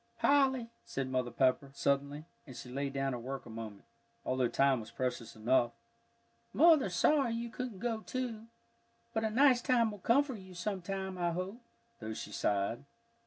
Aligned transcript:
"Polly," 0.17 0.71
said 0.83 1.11
Mother 1.11 1.29
Pepper, 1.29 1.69
suddenly, 1.75 2.25
and 2.47 2.57
she 2.57 2.71
laid 2.71 2.93
down 2.93 3.13
her 3.13 3.19
work 3.19 3.45
a 3.45 3.51
moment, 3.51 3.85
although 4.25 4.47
time 4.47 4.79
was 4.79 4.89
precious 4.89 5.35
enough, 5.35 5.73
"Mother's 6.53 6.95
sorry 6.95 7.35
you 7.35 7.51
couldn't 7.51 7.77
go, 7.77 7.99
too. 7.99 8.47
But 9.13 9.25
a 9.25 9.29
nice 9.29 9.61
time 9.61 9.91
will 9.91 9.99
come 9.99 10.23
for 10.23 10.33
you 10.33 10.55
sometime, 10.55 11.19
I 11.19 11.33
hope," 11.33 11.61
though 11.99 12.15
she 12.15 12.31
sighed. 12.31 12.83